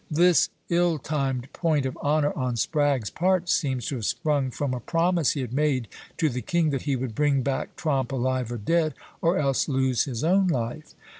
This 0.09 0.49
ill 0.67 0.97
timed 0.97 1.53
point 1.53 1.85
of 1.85 1.95
honor 2.01 2.33
on 2.35 2.55
Spragge's 2.55 3.11
part 3.11 3.47
seems 3.49 3.85
to 3.85 3.97
have 3.97 4.05
sprung 4.07 4.49
from 4.49 4.73
a 4.73 4.79
promise 4.79 5.33
he 5.33 5.41
had 5.41 5.53
made 5.53 5.87
to 6.17 6.27
the 6.27 6.41
king 6.41 6.71
that 6.71 6.81
he 6.89 6.95
would 6.95 7.13
bring 7.13 7.43
back 7.43 7.75
Tromp 7.75 8.11
alive 8.11 8.51
or 8.51 8.57
dead, 8.57 8.95
or 9.21 9.37
else 9.37 9.67
lose 9.69 10.05
his 10.05 10.23
own 10.23 10.47
life. 10.47 10.95